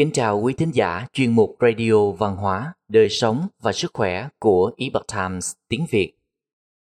Kính 0.00 0.10
chào 0.12 0.40
quý 0.40 0.54
thính 0.54 0.70
giả 0.74 1.06
chuyên 1.12 1.32
mục 1.32 1.56
Radio 1.60 2.10
Văn 2.10 2.36
hóa, 2.36 2.74
Đời 2.88 3.08
sống 3.08 3.46
và 3.62 3.72
Sức 3.72 3.90
khỏe 3.94 4.28
của 4.38 4.72
Epoch 4.76 5.06
Times 5.14 5.52
tiếng 5.68 5.86
Việt. 5.90 6.12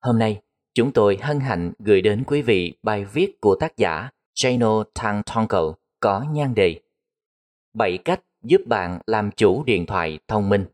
Hôm 0.01 0.19
nay, 0.19 0.41
chúng 0.73 0.91
tôi 0.91 1.17
hân 1.21 1.39
hạnh 1.39 1.73
gửi 1.79 2.01
đến 2.01 2.23
quý 2.27 2.41
vị 2.41 2.73
bài 2.83 3.05
viết 3.05 3.41
của 3.41 3.55
tác 3.55 3.77
giả 3.77 4.09
Jano 4.35 4.83
Tang 4.93 5.21
Tonkel 5.23 5.63
có 5.99 6.25
nhan 6.31 6.55
đề 6.55 6.79
7 7.73 7.97
cách 7.97 8.21
giúp 8.43 8.61
bạn 8.65 8.99
làm 9.07 9.31
chủ 9.31 9.63
điện 9.63 9.85
thoại 9.85 10.19
thông 10.27 10.49
minh. 10.49 10.65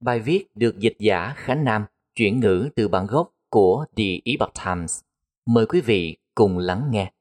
Bài 0.00 0.20
viết 0.20 0.46
được 0.54 0.78
dịch 0.78 0.96
giả 0.98 1.34
Khánh 1.36 1.64
Nam 1.64 1.84
chuyển 2.14 2.40
ngữ 2.40 2.68
từ 2.76 2.88
bản 2.88 3.06
gốc 3.06 3.30
của 3.50 3.86
The 3.96 4.18
Epoch 4.24 4.52
Times. 4.64 5.00
Mời 5.46 5.66
quý 5.66 5.80
vị 5.80 6.16
cùng 6.34 6.58
lắng 6.58 6.88
nghe. 6.90 7.12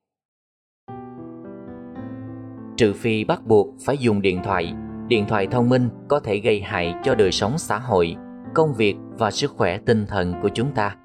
Trừ 2.78 2.94
phi 2.94 3.24
bắt 3.24 3.48
buộc 3.48 3.68
phải 3.86 3.98
dùng 3.98 4.22
điện 4.22 4.40
thoại, 4.44 4.74
điện 5.08 5.26
thoại 5.28 5.48
thông 5.48 5.70
minh 5.70 5.90
có 6.08 6.20
thể 6.20 6.38
gây 6.38 6.62
hại 6.62 6.96
cho 7.04 7.16
đời 7.16 7.32
sống 7.32 7.58
xã 7.58 7.80
hội, 7.80 8.16
công 8.54 8.74
việc 8.74 8.96
và 9.18 9.32
sức 9.32 9.52
khỏe 9.52 9.78
tinh 9.78 10.06
thần 10.08 10.34
của 10.42 10.50
chúng 10.54 10.72
ta. 10.76 10.96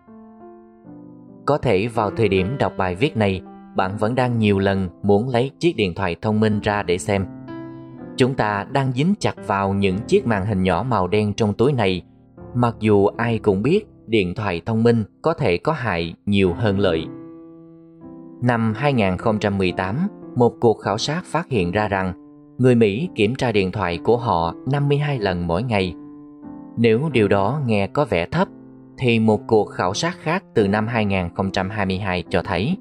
Có 1.47 1.59
thể 1.59 1.89
vào 1.89 2.11
thời 2.11 2.29
điểm 2.29 2.57
đọc 2.59 2.73
bài 2.77 2.95
viết 2.95 3.17
này, 3.17 3.41
bạn 3.77 3.97
vẫn 3.97 4.15
đang 4.15 4.39
nhiều 4.39 4.59
lần 4.59 4.89
muốn 5.03 5.29
lấy 5.29 5.51
chiếc 5.59 5.77
điện 5.77 5.95
thoại 5.95 6.17
thông 6.23 6.41
minh 6.41 6.61
ra 6.61 6.83
để 6.83 6.99
xem. 6.99 7.27
Chúng 8.17 8.35
ta 8.35 8.67
đang 8.73 8.93
dính 8.93 9.15
chặt 9.19 9.35
vào 9.47 9.75
những 9.75 9.98
chiếc 9.98 10.27
màn 10.27 10.47
hình 10.47 10.62
nhỏ 10.62 10.87
màu 10.89 11.09
đen 11.09 11.35
trong 11.35 11.55
túi 11.55 11.73
này, 11.73 12.03
mặc 12.55 12.77
dù 12.81 13.07
ai 13.07 13.39
cũng 13.39 13.62
biết 13.62 13.87
điện 14.07 14.35
thoại 14.35 14.61
thông 14.67 14.83
minh 14.83 15.05
có 15.23 15.35
thể 15.35 15.59
có 15.59 15.73
hại 15.73 16.15
nhiều 16.27 16.53
hơn 16.53 16.79
lợi. 16.79 17.07
Năm 18.43 18.73
2018, 18.77 20.09
một 20.34 20.55
cuộc 20.61 20.79
khảo 20.79 20.98
sát 20.98 21.25
phát 21.25 21.48
hiện 21.48 21.71
ra 21.71 21.89
rằng 21.89 22.12
người 22.59 22.75
Mỹ 22.75 23.09
kiểm 23.15 23.34
tra 23.34 23.53
điện 23.53 23.73
thoại 23.73 23.98
của 24.05 24.17
họ 24.17 24.55
52 24.73 25.19
lần 25.19 25.47
mỗi 25.47 25.62
ngày. 25.62 25.95
Nếu 26.77 27.11
điều 27.12 27.29
đó 27.29 27.61
nghe 27.67 27.87
có 27.87 28.05
vẻ 28.05 28.27
thấp, 28.27 28.48
thì 28.98 29.19
một 29.19 29.41
cuộc 29.47 29.65
khảo 29.65 29.95
sát 29.95 30.17
khác 30.20 30.45
từ 30.55 30.69
năm 30.69 30.87
2022 30.87 32.25
cho 32.31 32.43
thấy 32.43 32.77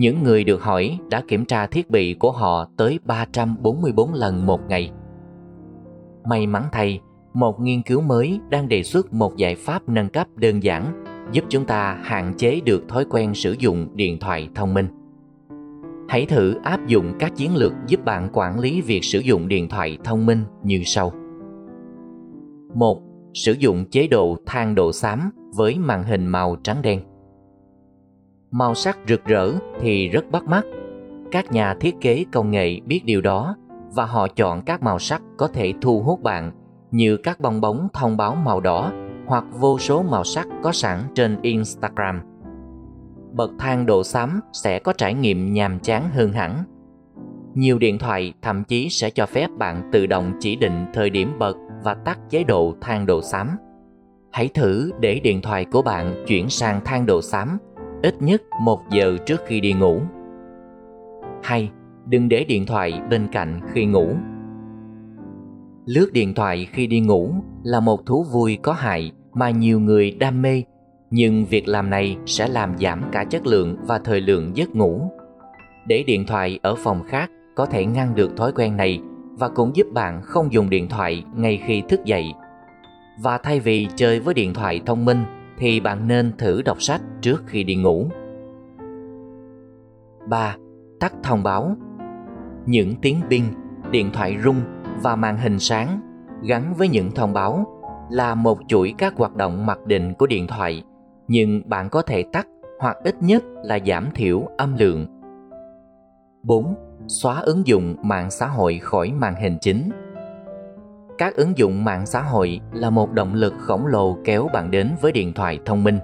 những 0.00 0.22
người 0.22 0.44
được 0.44 0.62
hỏi 0.62 0.98
đã 1.10 1.22
kiểm 1.28 1.44
tra 1.44 1.66
thiết 1.66 1.90
bị 1.90 2.14
của 2.14 2.32
họ 2.32 2.68
tới 2.76 2.98
344 3.04 4.14
lần 4.14 4.46
một 4.46 4.60
ngày. 4.68 4.90
May 6.24 6.46
mắn 6.46 6.62
thay, 6.72 7.00
một 7.34 7.60
nghiên 7.60 7.82
cứu 7.82 8.00
mới 8.00 8.40
đang 8.50 8.68
đề 8.68 8.82
xuất 8.82 9.12
một 9.12 9.36
giải 9.36 9.54
pháp 9.54 9.88
nâng 9.88 10.08
cấp 10.08 10.26
đơn 10.36 10.62
giản 10.62 11.04
giúp 11.32 11.44
chúng 11.48 11.64
ta 11.64 11.98
hạn 12.02 12.34
chế 12.36 12.60
được 12.64 12.88
thói 12.88 13.04
quen 13.10 13.34
sử 13.34 13.56
dụng 13.58 13.88
điện 13.94 14.18
thoại 14.18 14.48
thông 14.54 14.74
minh. 14.74 14.99
Hãy 16.10 16.26
thử 16.26 16.54
áp 16.62 16.86
dụng 16.86 17.12
các 17.18 17.36
chiến 17.36 17.56
lược 17.56 17.72
giúp 17.86 18.04
bạn 18.04 18.28
quản 18.32 18.60
lý 18.60 18.80
việc 18.80 19.04
sử 19.04 19.18
dụng 19.18 19.48
điện 19.48 19.68
thoại 19.68 19.98
thông 20.04 20.26
minh 20.26 20.44
như 20.62 20.82
sau. 20.84 21.12
1. 22.74 23.02
Sử 23.34 23.52
dụng 23.52 23.84
chế 23.90 24.06
độ 24.06 24.36
thang 24.46 24.74
độ 24.74 24.92
xám 24.92 25.30
với 25.56 25.78
màn 25.78 26.04
hình 26.04 26.26
màu 26.26 26.56
trắng 26.62 26.82
đen. 26.82 27.00
Màu 28.50 28.74
sắc 28.74 28.98
rực 29.08 29.24
rỡ 29.24 29.52
thì 29.80 30.08
rất 30.08 30.30
bắt 30.30 30.44
mắt. 30.44 30.64
Các 31.30 31.52
nhà 31.52 31.74
thiết 31.74 31.94
kế 32.00 32.24
công 32.32 32.50
nghệ 32.50 32.80
biết 32.86 33.02
điều 33.04 33.20
đó 33.20 33.56
và 33.94 34.04
họ 34.04 34.28
chọn 34.28 34.62
các 34.62 34.82
màu 34.82 34.98
sắc 34.98 35.22
có 35.38 35.48
thể 35.48 35.72
thu 35.80 36.02
hút 36.02 36.22
bạn, 36.22 36.52
như 36.90 37.16
các 37.16 37.40
bong 37.40 37.60
bóng 37.60 37.88
thông 37.92 38.16
báo 38.16 38.34
màu 38.34 38.60
đỏ 38.60 38.92
hoặc 39.26 39.44
vô 39.60 39.78
số 39.78 40.02
màu 40.02 40.24
sắc 40.24 40.48
có 40.62 40.72
sẵn 40.72 41.00
trên 41.14 41.38
Instagram 41.42 42.29
bậc 43.32 43.50
thang 43.58 43.86
độ 43.86 44.04
xám 44.04 44.40
sẽ 44.52 44.78
có 44.78 44.92
trải 44.92 45.14
nghiệm 45.14 45.52
nhàm 45.52 45.78
chán 45.78 46.10
hơn 46.12 46.32
hẳn. 46.32 46.64
Nhiều 47.54 47.78
điện 47.78 47.98
thoại 47.98 48.32
thậm 48.42 48.64
chí 48.64 48.88
sẽ 48.90 49.10
cho 49.10 49.26
phép 49.26 49.50
bạn 49.58 49.90
tự 49.92 50.06
động 50.06 50.32
chỉ 50.40 50.56
định 50.56 50.86
thời 50.94 51.10
điểm 51.10 51.32
bật 51.38 51.56
và 51.84 51.94
tắt 51.94 52.18
chế 52.30 52.44
độ 52.44 52.74
thang 52.80 53.06
độ 53.06 53.22
xám. 53.22 53.48
Hãy 54.32 54.48
thử 54.48 54.90
để 55.00 55.20
điện 55.20 55.42
thoại 55.42 55.64
của 55.64 55.82
bạn 55.82 56.24
chuyển 56.26 56.48
sang 56.48 56.80
thang 56.84 57.06
độ 57.06 57.22
xám 57.22 57.58
ít 58.02 58.22
nhất 58.22 58.42
một 58.60 58.80
giờ 58.90 59.16
trước 59.26 59.40
khi 59.46 59.60
đi 59.60 59.72
ngủ. 59.72 60.00
2. 61.42 61.70
Đừng 62.06 62.28
để 62.28 62.44
điện 62.44 62.66
thoại 62.66 63.00
bên 63.10 63.28
cạnh 63.32 63.60
khi 63.72 63.84
ngủ. 63.86 64.08
Lướt 65.86 66.12
điện 66.12 66.34
thoại 66.34 66.68
khi 66.72 66.86
đi 66.86 67.00
ngủ 67.00 67.34
là 67.62 67.80
một 67.80 68.06
thú 68.06 68.24
vui 68.32 68.58
có 68.62 68.72
hại 68.72 69.12
mà 69.32 69.50
nhiều 69.50 69.80
người 69.80 70.10
đam 70.10 70.42
mê 70.42 70.62
nhưng 71.10 71.44
việc 71.44 71.68
làm 71.68 71.90
này 71.90 72.16
sẽ 72.26 72.48
làm 72.48 72.78
giảm 72.78 73.02
cả 73.12 73.24
chất 73.24 73.46
lượng 73.46 73.76
và 73.86 73.98
thời 73.98 74.20
lượng 74.20 74.56
giấc 74.56 74.74
ngủ. 74.74 75.10
Để 75.86 76.04
điện 76.06 76.26
thoại 76.26 76.58
ở 76.62 76.74
phòng 76.74 77.02
khác 77.08 77.30
có 77.54 77.66
thể 77.66 77.84
ngăn 77.84 78.14
được 78.14 78.36
thói 78.36 78.52
quen 78.52 78.76
này 78.76 79.00
và 79.38 79.48
cũng 79.48 79.76
giúp 79.76 79.86
bạn 79.92 80.22
không 80.22 80.52
dùng 80.52 80.70
điện 80.70 80.88
thoại 80.88 81.24
ngay 81.34 81.62
khi 81.66 81.82
thức 81.88 82.04
dậy. 82.04 82.24
Và 83.22 83.38
thay 83.38 83.60
vì 83.60 83.88
chơi 83.96 84.20
với 84.20 84.34
điện 84.34 84.54
thoại 84.54 84.80
thông 84.86 85.04
minh 85.04 85.18
thì 85.58 85.80
bạn 85.80 86.08
nên 86.08 86.32
thử 86.38 86.62
đọc 86.62 86.82
sách 86.82 87.00
trước 87.20 87.42
khi 87.46 87.64
đi 87.64 87.74
ngủ. 87.74 88.06
3. 90.28 90.56
Tắt 91.00 91.12
thông 91.22 91.42
báo 91.42 91.76
Những 92.66 92.94
tiếng 93.02 93.20
pin, 93.30 93.44
điện 93.90 94.10
thoại 94.12 94.36
rung 94.44 94.60
và 95.02 95.16
màn 95.16 95.38
hình 95.38 95.58
sáng 95.58 96.00
gắn 96.42 96.74
với 96.74 96.88
những 96.88 97.10
thông 97.10 97.32
báo 97.32 97.66
là 98.10 98.34
một 98.34 98.58
chuỗi 98.68 98.94
các 98.98 99.14
hoạt 99.16 99.36
động 99.36 99.66
mặc 99.66 99.86
định 99.86 100.14
của 100.14 100.26
điện 100.26 100.46
thoại 100.46 100.82
nhưng 101.30 101.62
bạn 101.68 101.88
có 101.88 102.02
thể 102.02 102.24
tắt 102.32 102.46
hoặc 102.80 102.96
ít 103.04 103.14
nhất 103.20 103.44
là 103.62 103.78
giảm 103.86 104.08
thiểu 104.14 104.48
âm 104.58 104.76
lượng. 104.78 105.06
4. 106.42 106.74
Xóa 107.08 107.40
ứng 107.40 107.66
dụng 107.66 107.96
mạng 108.02 108.30
xã 108.30 108.46
hội 108.46 108.78
khỏi 108.78 109.12
màn 109.12 109.34
hình 109.34 109.58
chính. 109.60 109.90
Các 111.18 111.36
ứng 111.36 111.58
dụng 111.58 111.84
mạng 111.84 112.06
xã 112.06 112.22
hội 112.22 112.60
là 112.72 112.90
một 112.90 113.12
động 113.12 113.34
lực 113.34 113.54
khổng 113.58 113.86
lồ 113.86 114.18
kéo 114.24 114.48
bạn 114.52 114.70
đến 114.70 114.90
với 115.00 115.12
điện 115.12 115.32
thoại 115.32 115.58
thông 115.64 115.84
minh. 115.84 115.98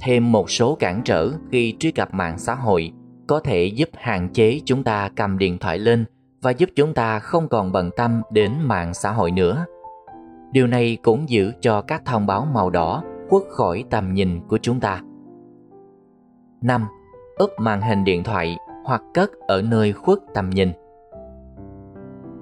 Thêm 0.00 0.32
một 0.32 0.50
số 0.50 0.74
cản 0.74 1.02
trở 1.04 1.30
khi 1.50 1.76
truy 1.78 1.92
cập 1.92 2.14
mạng 2.14 2.38
xã 2.38 2.54
hội 2.54 2.92
có 3.26 3.40
thể 3.40 3.64
giúp 3.64 3.88
hạn 3.94 4.28
chế 4.32 4.60
chúng 4.64 4.84
ta 4.84 5.10
cầm 5.16 5.38
điện 5.38 5.58
thoại 5.58 5.78
lên 5.78 6.04
và 6.42 6.50
giúp 6.50 6.68
chúng 6.76 6.94
ta 6.94 7.18
không 7.18 7.48
còn 7.48 7.72
bận 7.72 7.90
tâm 7.96 8.22
đến 8.32 8.52
mạng 8.62 8.94
xã 8.94 9.12
hội 9.12 9.30
nữa. 9.30 9.64
Điều 10.52 10.66
này 10.66 10.98
cũng 11.02 11.28
giữ 11.28 11.52
cho 11.60 11.82
các 11.82 12.02
thông 12.04 12.26
báo 12.26 12.46
màu 12.54 12.70
đỏ 12.70 13.02
khuất 13.28 13.42
khỏi 13.48 13.84
tầm 13.90 14.14
nhìn 14.14 14.40
của 14.48 14.58
chúng 14.62 14.80
ta. 14.80 15.02
5. 16.62 16.86
Úp 17.38 17.50
màn 17.58 17.80
hình 17.80 18.04
điện 18.04 18.22
thoại 18.24 18.56
hoặc 18.84 19.02
cất 19.14 19.30
ở 19.32 19.62
nơi 19.62 19.92
khuất 19.92 20.18
tầm 20.34 20.50
nhìn. 20.50 20.72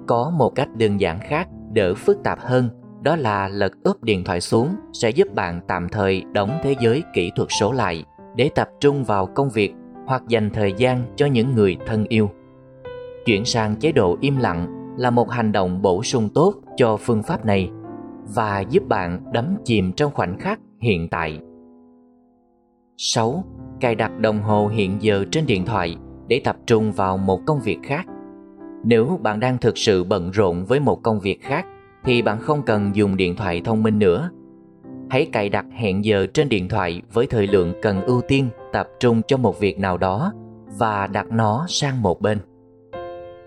Có 0.07 0.31
một 0.37 0.49
cách 0.55 0.69
đơn 0.75 0.99
giản 0.99 1.19
khác 1.19 1.47
đỡ 1.73 1.93
phức 1.93 2.23
tạp 2.23 2.39
hơn, 2.39 2.69
đó 3.01 3.15
là 3.15 3.47
lật 3.47 3.71
úp 3.83 4.03
điện 4.03 4.23
thoại 4.23 4.41
xuống 4.41 4.75
sẽ 4.93 5.09
giúp 5.09 5.27
bạn 5.33 5.61
tạm 5.67 5.89
thời 5.89 6.23
đóng 6.33 6.59
thế 6.63 6.75
giới 6.79 7.03
kỹ 7.13 7.31
thuật 7.35 7.49
số 7.59 7.71
lại 7.71 8.05
để 8.35 8.49
tập 8.55 8.69
trung 8.79 9.03
vào 9.03 9.25
công 9.25 9.49
việc 9.49 9.73
hoặc 10.05 10.23
dành 10.27 10.49
thời 10.49 10.73
gian 10.77 11.03
cho 11.15 11.25
những 11.25 11.55
người 11.55 11.77
thân 11.85 12.05
yêu. 12.09 12.29
Chuyển 13.25 13.45
sang 13.45 13.75
chế 13.75 13.91
độ 13.91 14.17
im 14.21 14.37
lặng 14.37 14.67
là 14.97 15.09
một 15.09 15.29
hành 15.29 15.51
động 15.51 15.81
bổ 15.81 16.03
sung 16.03 16.29
tốt 16.33 16.53
cho 16.77 16.97
phương 16.97 17.23
pháp 17.23 17.45
này 17.45 17.69
và 18.35 18.59
giúp 18.59 18.83
bạn 18.87 19.19
đắm 19.33 19.57
chìm 19.63 19.91
trong 19.93 20.11
khoảnh 20.13 20.39
khắc 20.39 20.59
hiện 20.81 21.07
tại. 21.07 21.39
6. 22.97 23.43
Cài 23.79 23.95
đặt 23.95 24.19
đồng 24.19 24.41
hồ 24.41 24.67
hiện 24.67 24.97
giờ 24.99 25.25
trên 25.31 25.45
điện 25.45 25.65
thoại 25.65 25.97
để 26.27 26.41
tập 26.43 26.57
trung 26.65 26.91
vào 26.91 27.17
một 27.17 27.41
công 27.45 27.59
việc 27.59 27.77
khác. 27.83 28.05
Nếu 28.83 29.19
bạn 29.21 29.39
đang 29.39 29.57
thực 29.57 29.77
sự 29.77 30.03
bận 30.03 30.31
rộn 30.31 30.65
với 30.65 30.79
một 30.79 31.03
công 31.03 31.19
việc 31.19 31.41
khác, 31.41 31.65
thì 32.03 32.21
bạn 32.21 32.39
không 32.39 32.61
cần 32.61 32.95
dùng 32.95 33.17
điện 33.17 33.35
thoại 33.35 33.61
thông 33.65 33.83
minh 33.83 33.99
nữa. 33.99 34.29
Hãy 35.09 35.25
cài 35.31 35.49
đặt 35.49 35.65
hẹn 35.71 36.05
giờ 36.05 36.27
trên 36.33 36.49
điện 36.49 36.67
thoại 36.69 37.01
với 37.13 37.27
thời 37.27 37.47
lượng 37.47 37.73
cần 37.81 38.01
ưu 38.01 38.21
tiên 38.27 38.49
tập 38.73 38.87
trung 38.99 39.21
cho 39.27 39.37
một 39.37 39.59
việc 39.59 39.79
nào 39.79 39.97
đó 39.97 40.33
và 40.79 41.07
đặt 41.07 41.27
nó 41.31 41.65
sang 41.67 42.01
một 42.01 42.21
bên. 42.21 42.37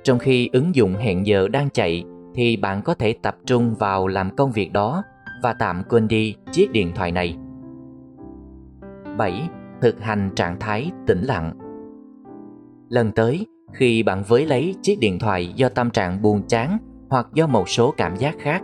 Trong 0.04 0.18
khi 0.18 0.48
ứng 0.52 0.74
dụng 0.74 0.94
hẹn 0.94 1.26
giờ 1.26 1.48
đang 1.48 1.70
chạy, 1.70 2.04
thì 2.34 2.56
bạn 2.56 2.82
có 2.82 2.94
thể 2.94 3.14
tập 3.22 3.36
trung 3.46 3.74
vào 3.74 4.06
làm 4.06 4.36
công 4.36 4.52
việc 4.52 4.72
đó 4.72 5.02
và 5.44 5.52
tạm 5.52 5.82
quên 5.88 6.08
đi 6.08 6.36
chiếc 6.52 6.72
điện 6.72 6.92
thoại 6.94 7.12
này. 7.12 7.36
7. 9.18 9.48
Thực 9.80 10.00
hành 10.00 10.30
trạng 10.36 10.56
thái 10.60 10.90
tĩnh 11.06 11.22
lặng 11.22 11.52
Lần 12.88 13.12
tới, 13.12 13.46
khi 13.72 14.02
bạn 14.02 14.22
với 14.28 14.46
lấy 14.46 14.74
chiếc 14.82 14.98
điện 15.00 15.18
thoại 15.18 15.52
do 15.56 15.68
tâm 15.68 15.90
trạng 15.90 16.22
buồn 16.22 16.42
chán 16.48 16.78
hoặc 17.10 17.26
do 17.34 17.46
một 17.46 17.68
số 17.68 17.94
cảm 17.96 18.16
giác 18.16 18.34
khác, 18.38 18.62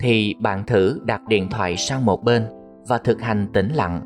thì 0.00 0.34
bạn 0.40 0.66
thử 0.66 1.00
đặt 1.04 1.20
điện 1.28 1.48
thoại 1.50 1.76
sang 1.76 2.04
một 2.04 2.24
bên 2.24 2.42
và 2.88 2.98
thực 2.98 3.20
hành 3.20 3.46
tĩnh 3.52 3.68
lặng. 3.72 4.00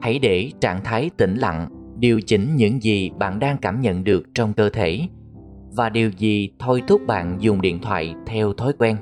Hãy 0.00 0.18
để 0.18 0.50
trạng 0.60 0.84
thái 0.84 1.10
tĩnh 1.16 1.34
lặng 1.34 1.68
điều 1.98 2.20
chỉnh 2.20 2.56
những 2.56 2.82
gì 2.82 3.10
bạn 3.18 3.38
đang 3.38 3.56
cảm 3.58 3.80
nhận 3.80 4.04
được 4.04 4.22
trong 4.34 4.52
cơ 4.52 4.68
thể 4.70 5.08
và 5.76 5.88
điều 5.88 6.10
gì 6.10 6.50
thôi 6.58 6.82
thúc 6.88 7.00
bạn 7.06 7.36
dùng 7.40 7.60
điện 7.60 7.80
thoại 7.82 8.14
theo 8.26 8.52
thói 8.52 8.72
quen 8.78 8.96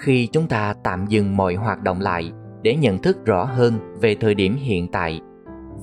khi 0.00 0.28
chúng 0.32 0.46
ta 0.46 0.74
tạm 0.82 1.06
dừng 1.06 1.36
mọi 1.36 1.54
hoạt 1.54 1.82
động 1.82 2.00
lại 2.00 2.32
để 2.62 2.76
nhận 2.76 2.98
thức 2.98 3.24
rõ 3.24 3.44
hơn 3.44 3.74
về 4.00 4.14
thời 4.14 4.34
điểm 4.34 4.56
hiện 4.56 4.88
tại 4.88 5.20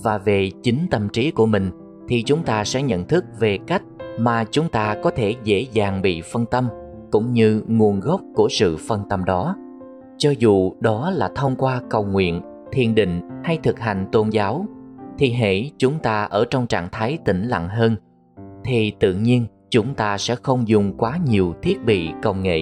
và 0.04 0.18
về 0.18 0.52
chính 0.64 0.88
tâm 0.92 1.10
trí 1.10 1.32
của 1.32 1.46
mình, 1.46 1.72
thì 2.08 2.24
chúng 2.24 2.44
ta 2.44 2.64
sẽ 2.64 2.84
nhận 2.84 3.08
thức 3.08 3.26
về 3.40 3.60
cách 3.68 3.82
mà 4.20 4.46
chúng 4.52 4.70
ta 4.70 4.96
có 5.04 5.12
thể 5.12 5.36
dễ 5.44 5.66
dàng 5.72 6.02
bị 6.02 6.22
phân 6.22 6.46
tâm 6.46 6.68
cũng 7.12 7.34
như 7.34 7.64
nguồn 7.68 8.00
gốc 8.00 8.22
của 8.36 8.48
sự 8.52 8.78
phân 8.88 9.04
tâm 9.10 9.26
đó. 9.26 9.56
Cho 10.18 10.34
dù 10.40 10.74
đó 10.80 11.12
là 11.12 11.30
thông 11.36 11.56
qua 11.56 11.82
cầu 11.90 12.06
nguyện, 12.06 12.42
thiền 12.72 12.96
định 12.96 13.22
hay 13.44 13.60
thực 13.64 13.80
hành 13.80 14.08
tôn 14.12 14.30
giáo, 14.30 14.66
thì 15.18 15.30
hễ 15.30 15.70
chúng 15.78 16.00
ta 16.00 16.24
ở 16.24 16.46
trong 16.50 16.68
trạng 16.68 16.90
thái 16.92 17.18
tĩnh 17.26 17.44
lặng 17.44 17.70
hơn, 17.70 17.96
thì 18.64 18.94
tự 19.00 19.14
nhiên 19.14 19.46
chúng 19.70 19.94
ta 19.96 20.18
sẽ 20.18 20.36
không 20.36 20.68
dùng 20.68 20.98
quá 20.98 21.20
nhiều 21.26 21.54
thiết 21.62 21.86
bị 21.86 22.10
công 22.24 22.44
nghệ 22.44 22.62